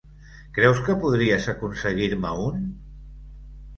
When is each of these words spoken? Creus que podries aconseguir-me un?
Creus 0.55 0.79
que 0.87 0.95
podries 1.03 1.47
aconseguir-me 1.55 2.33
un? 2.49 2.65